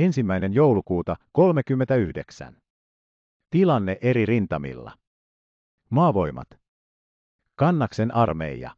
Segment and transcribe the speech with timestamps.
[0.00, 2.56] Ensimmäinen joulukuuta 39.
[3.50, 4.92] Tilanne eri rintamilla.
[5.90, 6.48] Maavoimat.
[7.54, 8.70] Kannaksen armeija.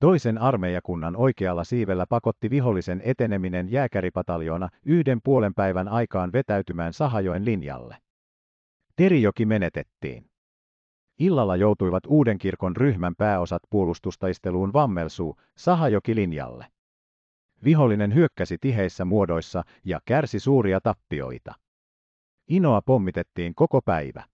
[0.00, 7.96] Toisen armeijakunnan oikealla siivellä pakotti vihollisen eteneminen jääkäripataljoona yhden puolen päivän aikaan vetäytymään Sahajoen linjalle.
[8.96, 10.26] Terijoki menetettiin.
[11.18, 16.73] Illalla joutuivat Uudenkirkon ryhmän pääosat puolustustaisteluun Vammelsuu Sahajoki linjalle.
[17.64, 21.54] Vihollinen hyökkäsi tiheissä muodoissa ja kärsi suuria tappioita.
[22.48, 24.24] Inoa pommitettiin koko päivä.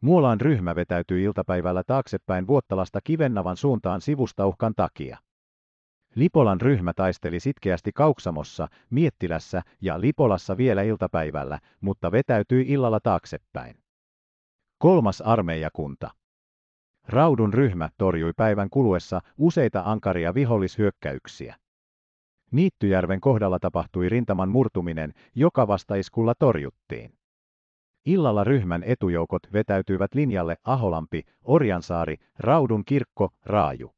[0.00, 5.18] Muolaan ryhmä vetäytyi iltapäivällä taaksepäin Vuottalasta Kivennavan suuntaan sivustauhkan takia.
[6.14, 13.76] Lipolan ryhmä taisteli sitkeästi Kauksamossa, Miettilässä ja Lipolassa vielä iltapäivällä, mutta vetäytyi illalla taaksepäin.
[14.78, 16.10] Kolmas armeijakunta.
[17.08, 21.56] Raudun ryhmä torjui päivän kuluessa useita ankaria vihollishyökkäyksiä.
[22.54, 27.14] Niittyjärven kohdalla tapahtui rintaman murtuminen, joka vastaiskulla torjuttiin.
[28.06, 33.90] Illalla ryhmän etujoukot vetäytyivät linjalle Aholampi, Orjansaari, Raudun kirkko, Raaju.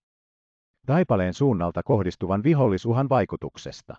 [0.86, 3.96] Taipaleen suunnalta kohdistuvan vihollisuhan vaikutuksesta.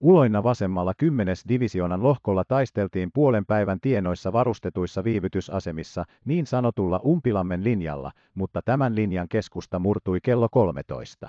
[0.00, 1.36] Uloina vasemmalla 10.
[1.48, 9.28] divisionan lohkolla taisteltiin puolen päivän tienoissa varustetuissa viivytysasemissa niin sanotulla Umpilammen linjalla, mutta tämän linjan
[9.28, 11.28] keskusta murtui kello 13.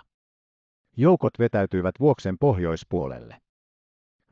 [0.99, 3.37] Joukot vetäytyivät Vuoksen pohjoispuolelle.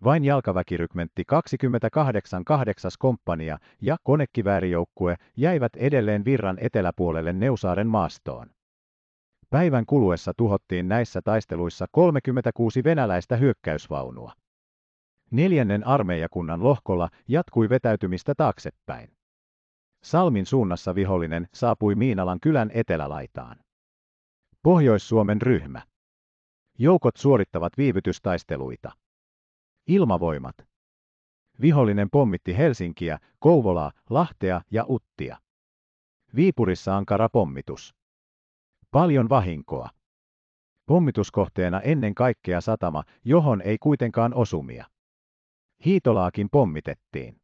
[0.04, 2.92] Vain jalkaväkirykmentti 28 8.
[3.00, 8.50] komppania ja konekiväärijoukkue jäivät edelleen virran eteläpuolelle Neusaaren maastoon.
[9.50, 14.32] Päivän kuluessa tuhottiin näissä taisteluissa 36 venäläistä hyökkäysvaunua.
[15.32, 19.12] Neljännen armeijakunnan lohkolla jatkui vetäytymistä taaksepäin.
[20.04, 23.58] Salmin suunnassa vihollinen saapui Miinalan kylän etelälaitaan.
[24.64, 25.82] Pohjois-Suomen ryhmä.
[26.78, 28.92] Joukot suorittavat viivytystaisteluita.
[29.88, 30.56] Ilmavoimat.
[31.62, 35.38] Vihollinen pommitti Helsinkiä, Kouvolaa, Lahtea ja Uttia.
[36.36, 37.96] Viipurissa ankara pommitus.
[38.92, 39.90] Paljon vahinkoa.
[40.86, 44.86] Pommituskohteena ennen kaikkea satama, johon ei kuitenkaan osumia.
[45.86, 47.38] Hiitolaakin pommitettiin.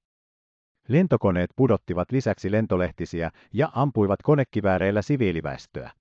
[0.88, 5.92] Lentokoneet pudottivat lisäksi lentolehtisiä ja ampuivat konekivääreillä siviiliväestöä.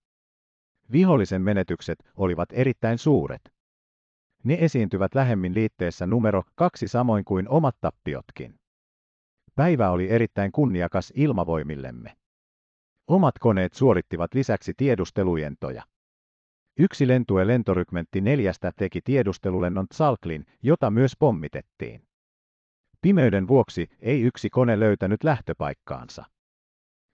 [0.93, 3.53] Vihollisen menetykset olivat erittäin suuret.
[4.45, 8.55] Ne esiintyvät lähemmin liitteessä numero kaksi samoin kuin omat tappiotkin.
[9.55, 12.17] Päivä oli erittäin kunniakas ilmavoimillemme.
[13.07, 15.83] Omat koneet suorittivat lisäksi tiedustelujentoja.
[16.79, 22.03] Yksi lentue lentorykmentti neljästä teki tiedustelulennon Tsalklin, jota myös pommitettiin.
[23.03, 26.25] Pimeyden vuoksi ei yksi kone löytänyt lähtöpaikkaansa.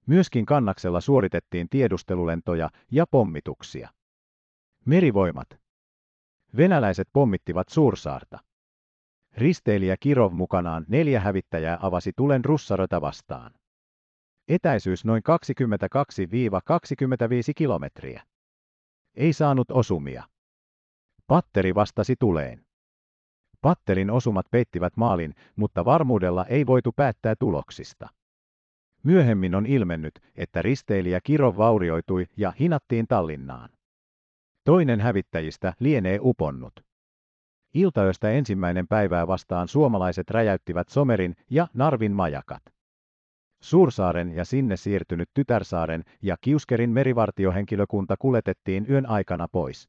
[0.07, 3.89] Myöskin kannaksella suoritettiin tiedustelulentoja ja pommituksia.
[4.85, 5.49] Merivoimat.
[6.57, 8.39] Venäläiset pommittivat Suursaarta.
[9.37, 13.53] Risteilijä Kirov mukanaan neljä hävittäjää avasi tulen russarötä vastaan.
[14.49, 15.23] Etäisyys noin
[17.51, 18.23] 22-25 kilometriä.
[19.15, 20.25] Ei saanut osumia.
[21.27, 22.67] Patteri vastasi tuleen.
[23.61, 28.09] Patterin osumat peittivät maalin, mutta varmuudella ei voitu päättää tuloksista.
[29.07, 33.71] Myöhemmin on ilmennyt, että risteilijä Kirov vaurioitui ja hinattiin Tallinnaan.
[34.65, 36.73] Toinen hävittäjistä lienee uponnut.
[37.75, 42.63] Iltaöstä ensimmäinen päivää vastaan suomalaiset räjäyttivät Somerin ja Narvin majakat.
[43.63, 49.89] Suursaaren ja sinne siirtynyt Tytärsaaren ja Kiuskerin merivartiohenkilökunta kuljetettiin yön aikana pois.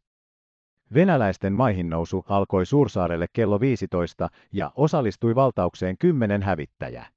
[0.93, 7.16] Venäläisten maihinnousu alkoi Suursaarelle kello 15 ja osallistui valtaukseen kymmenen hävittäjää.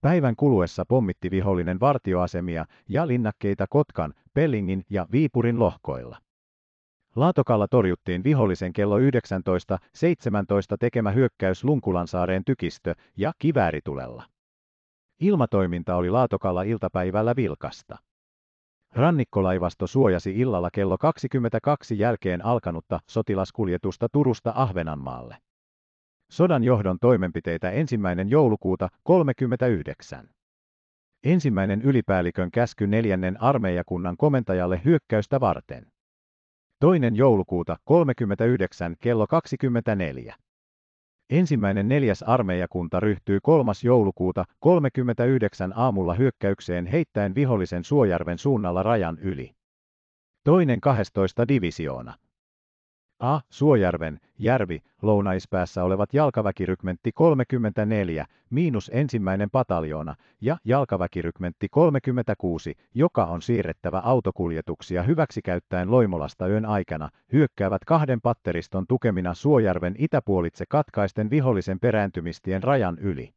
[0.00, 6.18] Päivän kuluessa pommitti vihollinen vartioasemia ja linnakkeita Kotkan, Pellingin ja Viipurin lohkoilla.
[7.16, 9.04] Laatokalla torjuttiin vihollisen kello 19.17
[10.80, 14.24] tekemä hyökkäys Lunkulansaareen tykistö ja kivääritulella.
[15.20, 17.98] Ilmatoiminta oli Laatokalla iltapäivällä vilkasta.
[18.94, 25.36] Rannikkolaivasto suojasi illalla kello 22 jälkeen alkanutta sotilaskuljetusta Turusta Ahvenanmaalle.
[26.30, 30.28] Sodan johdon toimenpiteitä ensimmäinen joulukuuta 39.
[31.24, 35.86] Ensimmäinen ylipäällikön käsky neljännen armeijakunnan komentajalle hyökkäystä varten.
[36.80, 40.34] Toinen joulukuuta 39 kello 24.
[41.30, 43.72] Ensimmäinen neljäs armeijakunta ryhtyy 3.
[43.84, 49.50] joulukuuta 39 aamulla hyökkäykseen heittäen vihollisen Suojärven suunnalla rajan yli.
[50.44, 52.14] Toinen 12 divisioona.
[53.20, 53.40] A.
[53.50, 63.98] Suojärven, Järvi, lounaispäässä olevat jalkaväkirykmentti 34, miinus ensimmäinen pataljoona, ja jalkaväkirykmentti 36, joka on siirrettävä
[63.98, 72.98] autokuljetuksia hyväksikäyttäen Loimolasta yön aikana, hyökkäävät kahden patteriston tukemina Suojärven itäpuolitse katkaisten vihollisen perääntymistien rajan
[72.98, 73.34] yli.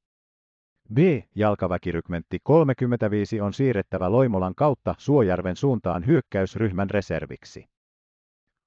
[0.93, 0.97] B.
[1.35, 7.72] Jalkaväkirykmentti 35 on siirrettävä Loimolan kautta Suojärven suuntaan hyökkäysryhmän reserviksi.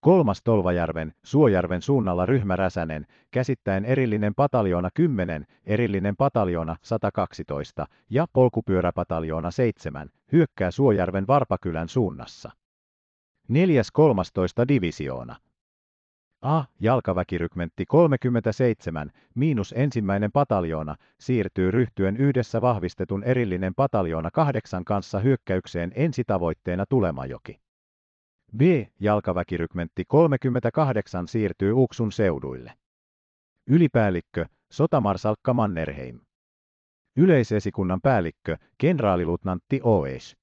[0.01, 9.51] Kolmas Tolvajärven, Suojärven suunnalla ryhmä Räsänen, käsittäen erillinen pataljoona 10, erillinen pataljoona 112 ja polkupyöräpataljoona
[9.51, 12.51] 7, hyökkää Suojärven Varpakylän suunnassa.
[13.49, 15.37] Neljäs 13 divisioona.
[16.43, 16.65] A.
[16.81, 26.85] Jalkaväkirykmentti 37, miinus ensimmäinen pataljoona, siirtyy ryhtyen yhdessä vahvistetun erillinen pataljoona kahdeksan kanssa hyökkäykseen ensitavoitteena
[26.89, 27.66] Tulemajoki.
[28.57, 28.61] B.
[29.01, 32.73] Jalkaväkirykmentti 38 siirtyy Uksun seuduille.
[33.67, 36.21] Ylipäällikkö, sotamarsalkka Mannerheim.
[37.17, 40.37] Yleisesikunnan päällikkö, kenraaliluutnantti Oes.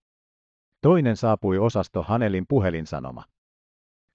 [0.82, 3.24] Toinen saapui osasto Hanelin puhelinsanoma.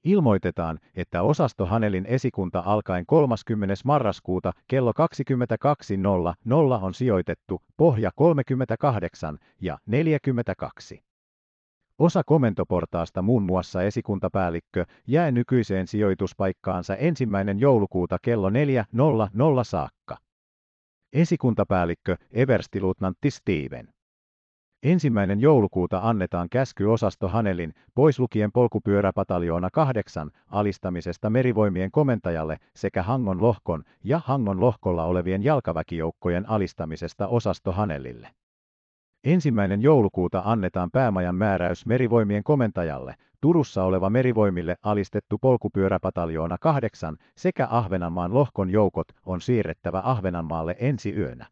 [0.04, 3.74] Ilmoitetaan, että osasto Hanelin esikunta alkaen 30.
[3.84, 11.07] marraskuuta kello 22.00 on sijoitettu Pohja 38 ja 42.
[11.98, 18.54] Osa komentoportaasta muun muassa esikuntapäällikkö jää nykyiseen sijoituspaikkaansa ensimmäinen joulukuuta kello 4.00
[19.62, 20.16] saakka.
[21.12, 23.88] Esikuntapäällikkö Everstiluutnantti Steven.
[24.82, 33.42] Ensimmäinen joulukuuta annetaan käsky osasto Hanelin, pois lukien polkupyöräpataljoona 8, alistamisesta merivoimien komentajalle sekä Hangon
[33.42, 38.28] lohkon ja Hangon lohkolla olevien jalkaväkijoukkojen alistamisesta osasto Hanelille.
[39.28, 48.34] Ensimmäinen joulukuuta annetaan päämajan määräys merivoimien komentajalle, Turussa oleva merivoimille alistettu polkupyöräpataljoona 8 sekä Ahvenanmaan
[48.34, 51.46] lohkon joukot on siirrettävä Ahvenanmaalle ensi yönä.